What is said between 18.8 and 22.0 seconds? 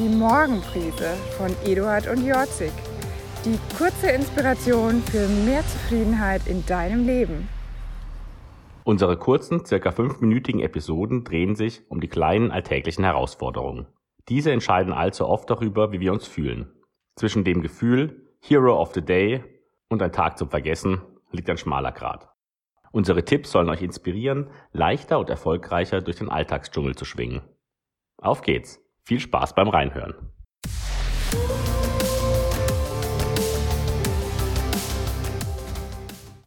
of the Day und ein Tag zum Vergessen liegt ein schmaler